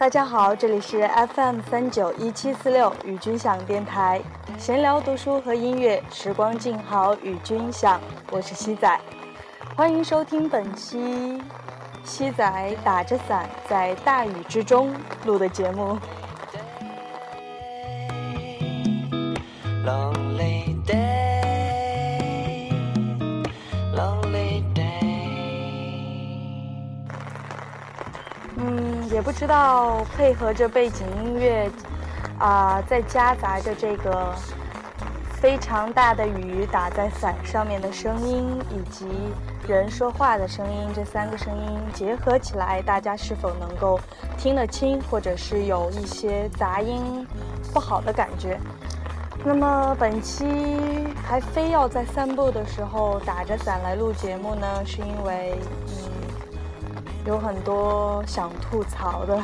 [0.00, 4.18] 大家好，这里是 FM 三九一七四六与君享电台，
[4.58, 8.00] 闲聊、读书和音乐，时光静好与君享。
[8.30, 8.98] 我是西仔，
[9.76, 11.42] 欢迎收听本期
[12.02, 14.90] 西仔打着伞在大雨之中
[15.26, 15.98] 录的节目。
[29.20, 31.70] 也不知道配合着背景音乐，
[32.38, 34.34] 啊，再夹杂着这个
[35.34, 39.06] 非常大的雨打在伞上面的声音，以及
[39.68, 44.00] 人说话的声音，这三个声音结合起来，大家是否能够
[44.38, 47.26] 听得清，或者是有一些杂音
[47.74, 48.58] 不好的感觉？
[49.44, 50.46] 那么本期
[51.28, 56.19] 还非要在散步的时候打着伞来录节目呢，是因为嗯。
[57.26, 59.38] 有很多想吐槽的，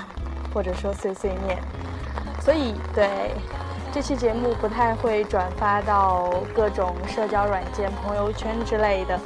[0.53, 1.59] 或者说碎碎念，
[2.41, 3.33] 所以对
[3.93, 9.19] 这期节目不太会转发到各种社交软件、朋友圈之类的。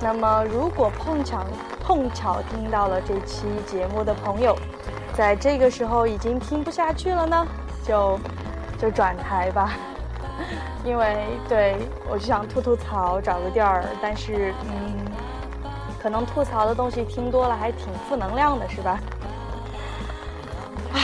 [0.00, 1.44] 那么，如果碰巧
[1.84, 4.56] 碰巧听到了这期节目的朋友，
[5.14, 7.46] 在这个时候已经听不下去了呢，
[7.84, 8.18] 就
[8.78, 9.72] 就转台吧，
[10.84, 11.76] 因为对
[12.08, 15.07] 我就想吐吐槽，找个地儿，但是嗯。
[16.00, 19.00] 可能吐槽的东西听多了还挺负能量的，是吧？
[20.92, 21.00] 唉。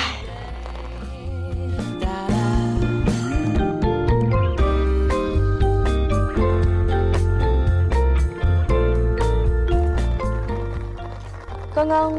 [11.74, 12.12] 刚刚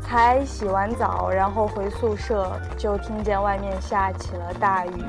[0.00, 5.04] 才洗完澡，然后回宿舍，就听见外面下起了大雨。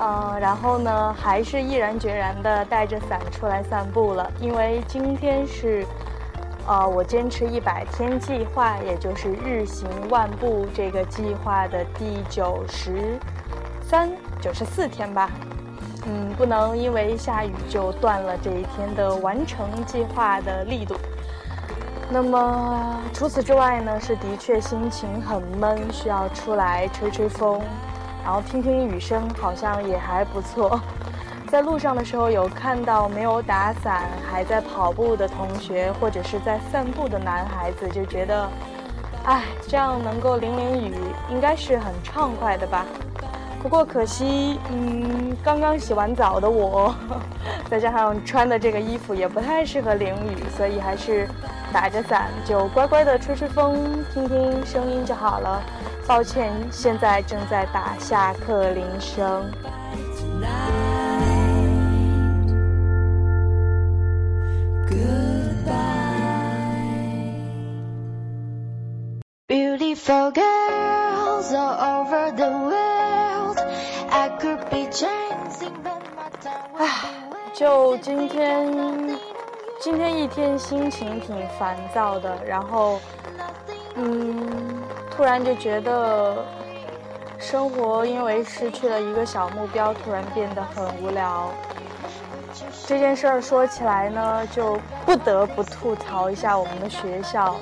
[0.00, 4.30] 嗯，然后呢，还是毅然决然地带着伞出来散步了。
[4.40, 5.86] 因为今天是，
[6.66, 13.18] 呃，我坚持一百天计划，也就是日行万步这个计划的第九十
[13.82, 14.10] 三、
[14.40, 15.30] 九十四天吧。
[16.06, 20.96] 嗯，不能因为下雨就断了这一天的完成计划的力度。
[22.10, 27.62] 那么除此之外呢，是的确心情很闷，需要出来吹吹风。
[28.24, 30.80] 然后听听雨声，好像也还不错。
[31.52, 38.48] 在路上的时候，有看到没有打伞还在跑步的同学，或者是在散步的男孩子，就觉得，
[39.24, 40.94] 哎，这样能够淋淋雨，
[41.30, 42.86] 应该是很畅快的吧。
[43.62, 46.94] 不过可惜，嗯，刚刚洗完澡的我，
[47.70, 51.28] 再加上穿的这个衣服也不太适合淋雨，所以还是
[51.72, 55.62] 打着伞就乖乖的吹吹风，听听声音就好了。
[56.06, 59.50] 抱歉，现在正在打下课铃声。
[76.76, 76.88] 唉，
[77.54, 78.70] 就今天，
[79.80, 83.00] 今天一天心情挺烦躁的，然后，
[83.94, 84.63] 嗯。
[85.16, 86.44] 突然就觉得
[87.38, 91.50] 生活因为失去了一个小目标，突然变得很无聊。
[92.86, 97.56] 这件事儿说起来呢，就不得不吐槽一下我们的学校。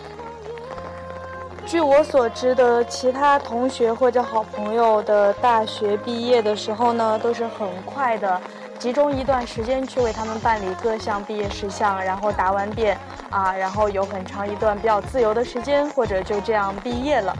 [1.64, 8.40] 据我所知的，其他同学或者好朋友的大学毕业的时候呢，都是很快的，
[8.82, 12.98] 集中一段时间去为他们办理各项毕业事项，然后答完辩。
[13.30, 17.32] 啊，然后有很长一段比较自由的时间，或者就这样毕业了。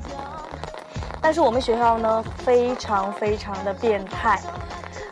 [1.21, 4.41] 但是我们学校呢，非常非常的变态。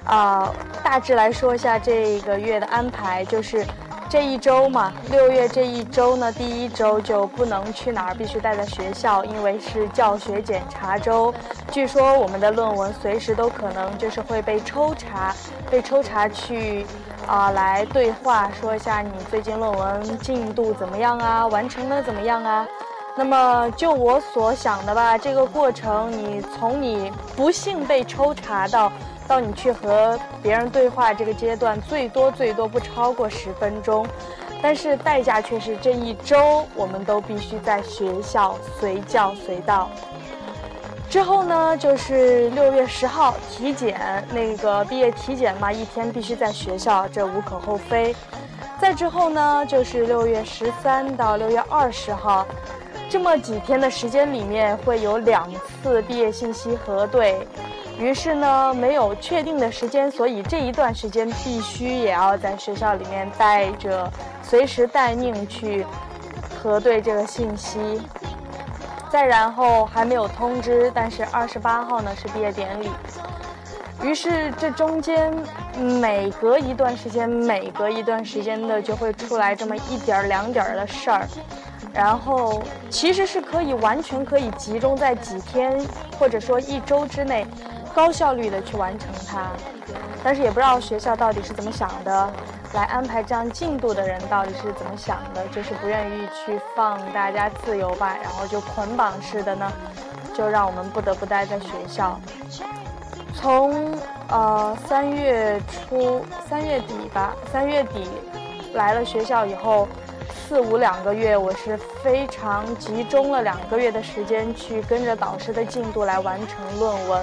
[0.05, 0.49] 啊，
[0.85, 3.67] 大致来说一下这个月的安排，就是
[4.11, 11.33] 这一周嘛，六月这一周呢，第一周就不能去哪儿，必须待在学校，因为是教学检查周。
[11.71, 15.33] 据说我们的论文随时都可能就是会被抽查，
[15.71, 16.85] 被抽查去。
[17.29, 21.47] 啊，来对话说一下你最近论文进度怎么样啊？
[21.47, 22.67] 完成的怎么样啊？
[23.17, 28.91] 那么就我所想的吧，这个过程你从你不幸被抽查到
[29.29, 34.07] 到你去和别人对话这个阶段，最多最多不超过十分钟，
[34.63, 39.91] 但是代价却是这一周我们都必须在学校随叫随到。
[41.11, 48.15] 之后呢，就是六月十号体检，那个毕业体检嘛，一天必须在学校，这无可厚非。
[48.81, 52.47] 再之后呢，就是六月十三到六月二十号，
[53.11, 55.51] 这么几天的时间里面会有两
[55.83, 57.45] 次毕业信息核对。
[57.99, 64.09] 于是呢，没有确定的时间，所以这一段时间必须也要在学校里面待着，
[64.45, 65.85] 随时待命去
[66.63, 68.01] 核对这个信息。
[69.11, 72.89] 再然后还没有通知，但是二十八号呢是毕业典礼。
[74.05, 75.35] 于是这中间
[76.01, 81.27] 每隔一段时间，每隔一段时间的就会出来这么一点儿两点儿的事儿，
[81.93, 85.81] 然后其实是可以完全可以集中在几天
[86.19, 87.47] 或者说一周之内，
[87.95, 89.47] 高效率的去完成它。
[90.23, 92.33] 但是也不知道学校到底是怎么想的，
[92.75, 99.73] 来安排这样进度的人到底是怎么想的，就是不愿意去放大家自由吧，然后就捆绑式的呢，
[100.35, 102.21] 就让我们不得不待在学校。
[103.35, 103.99] 从
[104.29, 108.07] 呃三月初三月底吧，三月底
[108.75, 109.89] 来了学校以后，
[110.51, 117.23] 四五两个月，我是非常集中了两个月的时间去跟着导师的进度来完成论文。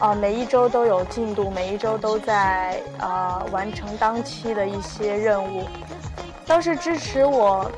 [0.00, 5.66] 啊，每一周都有进度，每一周都在呃完成当期的一些任务。
[6.46, 7.70] 当时支持我，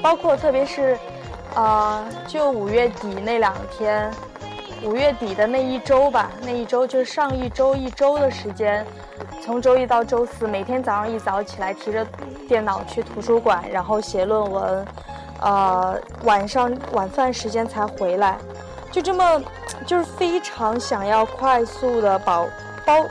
[0.00, 0.96] 包括特别是，
[1.56, 4.08] 啊，就五月底那两天，
[4.84, 8.86] 五月底的那一周吧，那一周就是上一周一周的时间，
[9.50, 12.06] 从周一到周四，每天早上一早起来提着
[12.48, 14.86] 电脑去图书馆，然后写论文，
[15.40, 18.38] 呃，晚上晚饭时间才回来。
[18.92, 19.42] 就这么，
[19.84, 22.46] 就是非常想要快速的保
[22.86, 23.04] 包，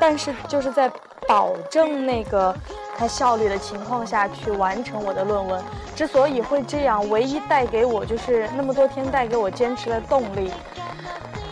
[0.00, 0.90] 但是就是在
[1.28, 2.52] 保证那个
[2.98, 5.62] 它效率的情况下去完成我的论文。
[5.94, 10.50] 之所以会这样，唯一带给我就是那么多天带给我坚持的动力，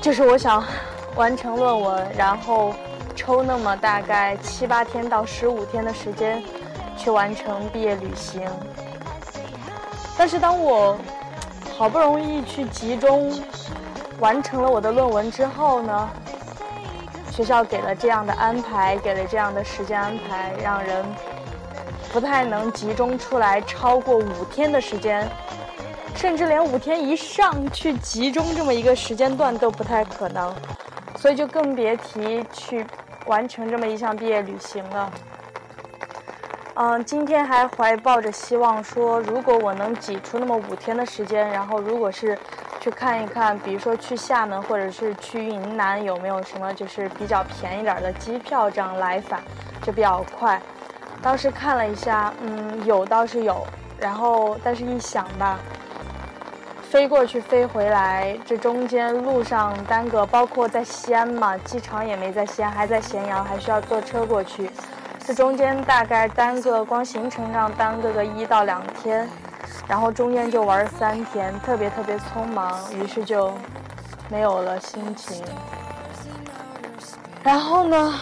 [0.00, 0.60] 就是我想
[1.14, 2.74] 完成论文，然后
[3.14, 6.42] 抽那么大概七八天到十五天的时间
[6.96, 8.42] 去完成毕业旅行。
[10.16, 10.96] 但是当我
[11.76, 13.32] 好不容易去集中。
[14.20, 16.08] 完成了我的论文之后呢，
[17.32, 21.04] 学校给了这样的安排，给了这样的时间安排，让人
[22.12, 25.28] 不太能集中出来超过五天的时间，
[26.14, 30.54] 甚至连五天以上去集中这么一个时间段都不太可能，
[31.18, 32.86] 所以就更别提去
[33.26, 35.12] 完成这么一项毕业旅行了。
[36.74, 42.38] 嗯，今天还怀抱着希望说，如果我能挤出那么五天的时间，然后如果是。
[42.80, 49.40] 去看一看，比如说去厦门或者是去云南，有没有什么就是比较便宜点的机票，这样来返
[49.80, 50.60] 就比较快。
[51.22, 53.66] 当时看了一下，嗯，有倒是有，
[53.98, 55.58] 然后但是一想吧，
[56.90, 64.70] 飞过去飞回来，这中间路上耽搁，包括在西安嘛，机场也没在西安，还在咸阳，还需要坐车过去，
[65.26, 69.28] 这中间大概耽搁，光行程上耽搁个一到两天。
[69.86, 73.52] 然后中间就玩三天，特别特别匆忙，于是就
[74.30, 75.44] 没有了心情。
[77.42, 78.14] 然后呢，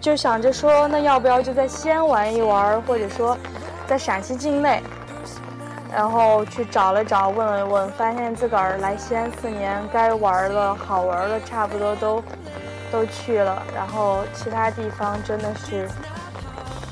[0.00, 3.36] 就想着说，那要不要就在西安玩一玩，或者说
[3.86, 4.82] 在陕西境内，
[5.92, 12.22] 然后去找了找，问了问，发现自个儿来西安四年，该玩的好玩的差不多都
[12.90, 15.88] 都去了，然后其他地方真的是，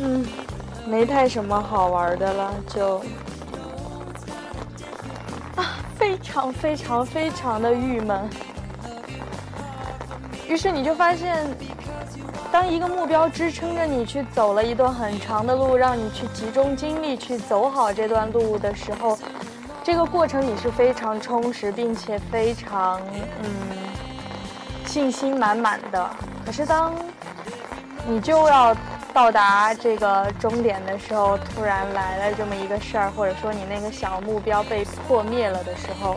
[0.01, 0.27] 嗯，
[0.87, 2.99] 没太什么好玩的了，就
[5.57, 5.79] 啊。
[5.99, 8.31] 非常非常非常的郁闷，
[10.49, 11.45] 于是你就发现，
[12.51, 19.19] 当一个目标支撑着你去走了一段很长的路，让你去集中精力去走好这段路的时候，
[19.83, 23.01] 这个过程你是非常充实，并且非常
[23.43, 23.51] 嗯
[24.87, 26.11] 信心满满的。
[26.45, 26.93] 可是当
[28.07, 28.77] 你就要。
[29.15, 36.17] 到达这个终点的时候，突然来了这么一个事儿，或者说你那个小目标被破灭了的时候，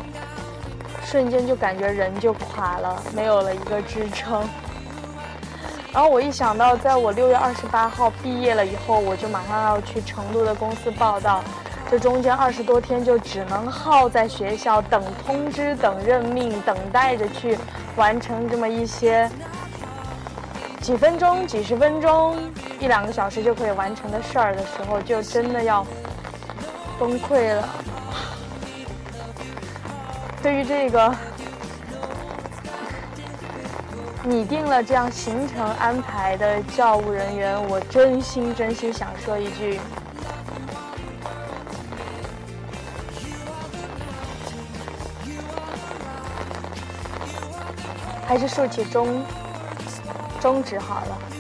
[1.04, 4.48] 瞬间就感觉人就垮了，没有了一个支撑。
[5.94, 11.44] 然后我一想到，在我六月二十八号毕业了以后，我就马上要去成都的公司报道，
[11.90, 17.58] 这中间二十多天就只能耗在学校等通知、等任命、等待着去
[17.98, 19.30] 完成这么一些。
[20.80, 22.38] 几分钟、几十分钟、
[22.80, 25.86] 一两个小时就可以完成的事儿的时候，就真的要
[26.98, 27.70] 崩溃了。
[30.42, 31.14] 对于这个
[34.24, 39.80] 拟定了这样行程安排的教务人员，我真心真心想说一句：
[48.28, 49.24] 还是竖起中。
[50.40, 51.31] 中指好了。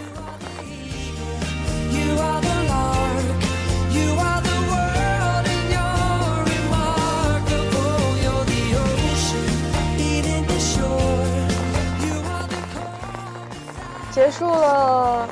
[14.22, 15.28] 结束了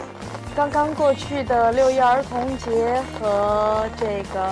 [0.56, 4.50] 刚刚过去的六一儿童节和这个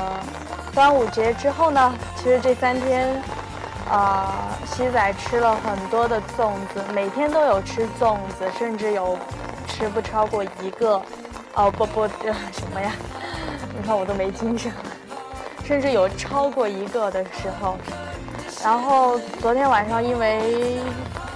[0.75, 3.19] 端午节之后呢，其实这三天
[3.89, 4.27] 呃，
[4.63, 9.17] 西仔吃了很多的粽子，每天都有吃粽子，甚至有
[9.67, 11.01] 吃不超过一个。
[11.55, 12.07] 哦不不，
[12.53, 12.91] 什么呀？
[13.75, 14.71] 你看我都没精神，
[15.63, 17.75] 甚至有超过一个的时候。
[18.63, 20.79] 然后昨天晚上因为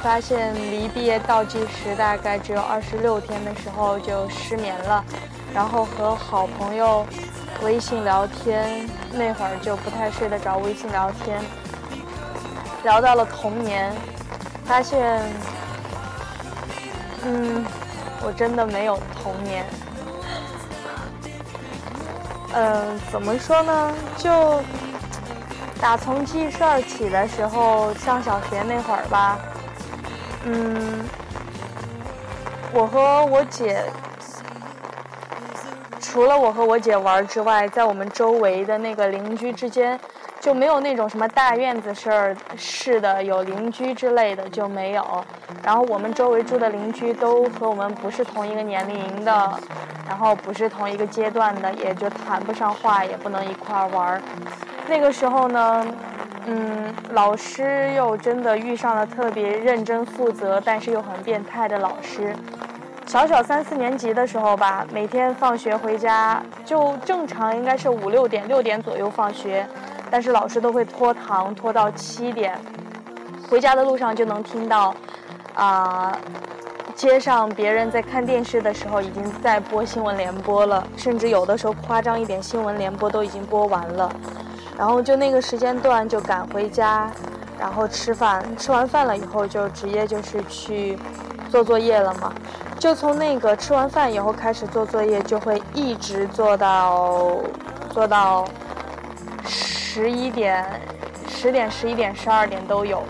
[0.01, 5.03] 发现离毕业倒计时大概只有二十六天的时候就失眠了，
[5.53, 7.05] 然后和好朋友
[7.62, 11.39] 微信聊天，那会儿就不太睡得着，微信聊天
[12.84, 13.93] 聊到了童年，
[14.65, 15.22] 发现，
[17.24, 17.63] 嗯，
[18.24, 19.63] 我真的没有童年。
[22.53, 23.93] 嗯，怎么说呢？
[24.17, 24.62] 就
[25.79, 29.38] 打从记事儿起的时候，上小学那会儿吧，
[30.45, 31.03] 嗯，
[32.74, 33.83] 我和我姐，
[36.00, 40.00] 除了我和我姐玩之外，在我们周围的那个邻居之间。
[40.41, 45.24] 就没有那种什么大院子事儿似的，有邻居之类的就没有。
[45.63, 49.60] 然后我们周围住的邻居都和我们不是同一个年龄的，
[50.07, 54.21] 然后不是同一个阶段的，也就谈不上话，也不能一块儿玩儿。
[54.88, 55.86] 那个时候呢，
[56.48, 62.36] 嗯，老师又真的遇上了特别认真负责，但是又很变态的老师。
[63.05, 69.65] 小小三四年级的时候吧，每天放学回家就正常应该是五六点，六点左右放学。
[70.10, 72.57] 但是老师都会拖堂，拖到七点。
[73.50, 74.95] 回家的路上就能听到，
[75.55, 76.17] 啊，
[76.95, 84.10] 街上别人在看电视的时候已经在播新闻联播了，甚至有的时候夸张一点，新闻联播都已经播完了。
[84.81, 87.07] 然后就那个时间段就赶回家，
[87.59, 90.97] 然后吃饭，吃完饭了以后就直接就是去
[91.51, 92.33] 做作业了嘛。
[92.79, 97.38] 就从那个吃完饭以后开始做作业，就会一直做到
[97.91, 98.43] 做到。
[99.45, 100.65] 十一点、
[101.27, 103.03] 十点、十一点、十二点都有。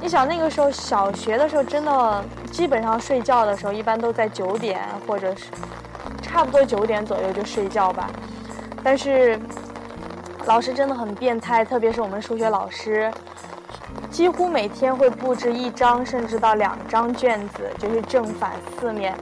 [0.00, 5.50] 你想那个时候小学的时候，真的基本上睡觉的时候一般都在九点或者是
[6.22, 8.08] 差不多九点左右就睡觉吧。
[8.82, 9.38] 但是
[10.46, 13.12] 老师真的很变态，特别是我们数学老师，
[14.10, 19.14] 几乎每天会布置一张甚至到两张卷子，就是正反四面，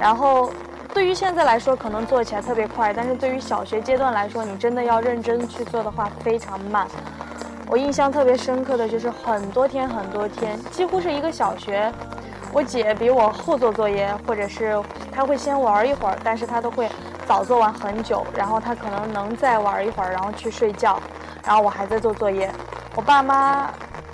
[0.00, 0.50] 然后。
[0.92, 6.86] 对于现在来说，可能做起来特别快，但是对于小学阶段来说，你真的要认真去做的话，非常慢。
[7.68, 11.92] 我印象特别深刻的就是很多天很多天，几乎是一个小学。
[12.52, 14.80] 我姐比我后做作业，或者是
[15.10, 16.88] 她会先玩一会儿，但是她都会
[17.26, 20.98] 早做完很久，然后他可能能再玩一会儿，然后去睡觉，
[21.44, 22.50] 然后我还在做作业。
[22.94, 23.68] 我爸妈。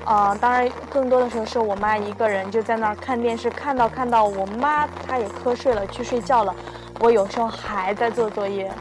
[0.06, 6.52] 啊，当然，更多的时候是我妈一个人就在那儿看电视，看到看到我妈她也瞌睡了，去睡觉了。
[6.98, 8.72] 我有时候还在做作业，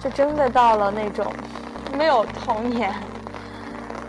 [0.00, 1.32] 就真的到了那种
[1.96, 2.92] 没有童年。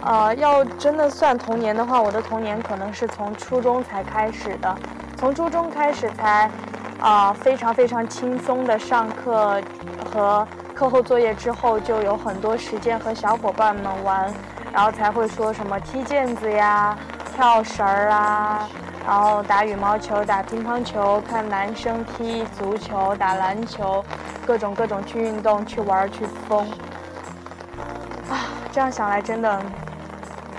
[0.01, 4.75] 呃，要真的算童年的话，我的童年可能是从初中才开始的，
[5.17, 6.49] 从初中开始才
[7.05, 9.61] 啊非常非常轻松的上课
[10.11, 14.33] 和课后作业之后，就有很多时间和小伙伴们玩。
[14.73, 16.97] 然后才会说什么踢毽子呀、
[17.33, 18.67] 跳绳儿啊，
[19.07, 24.03] 然后打羽毛球、打乒乓球，看男生踢足球、打篮球，
[24.45, 26.67] 各种各种去运动、去玩、去疯。
[28.29, 28.35] 啊，
[28.69, 29.61] 这样想来真的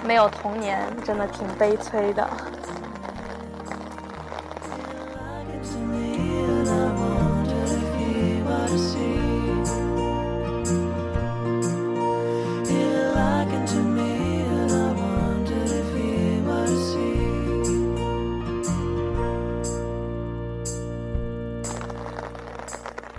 [0.02, 2.26] 没有童年，真的挺悲催的。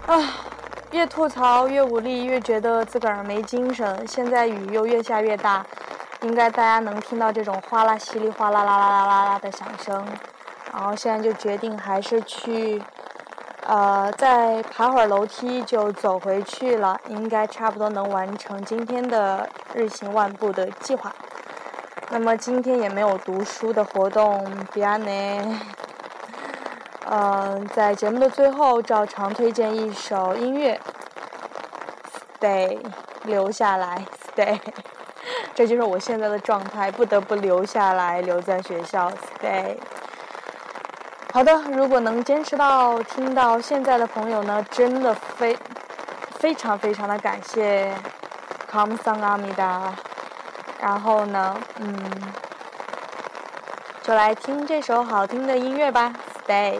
[0.07, 0.23] 啊，
[0.91, 4.07] 越吐槽越无力，越觉得自个儿没精神。
[4.07, 5.65] 现在雨又越下越大，
[6.21, 10.05] 应该大家能听到这种哗啦稀里哗啦啦啦啦啦啦的响声。
[10.73, 12.81] 然后现在就决定还是去，
[13.65, 16.97] 呃，再爬会儿楼梯就走回去了。
[17.09, 21.13] 应该差不多能完成今天的日行万步的计划。
[22.11, 25.59] 那么今天也没有读书的活动，比安呢。
[27.09, 30.77] 嗯，在节目的最后，照常推荐一首音乐
[32.39, 32.77] ，Stay，
[33.23, 34.59] 留下来，Stay，
[35.55, 39.77] 这就是我现在的状态，不得不留下来，留在学校，Stay。
[41.31, 45.57] 好的，如果能坚持到听到现在的朋友呢，真的非
[46.39, 47.93] 非常非常的感谢
[48.69, 49.95] ，Come Sang a m i d a
[50.81, 51.97] 然后呢，嗯，
[54.03, 56.13] 就来听这首好听的音乐吧。
[56.47, 56.79] day.